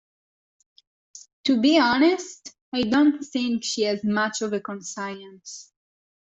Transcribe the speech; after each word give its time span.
To 1.43 1.61
be 1.61 1.77
honest, 1.77 2.55
I 2.73 2.81
don’t 2.81 3.23
think 3.23 3.63
she 3.63 3.83
has 3.83 4.03
much 4.03 4.41
of 4.41 4.51
a 4.51 4.59
conscience. 4.59 5.71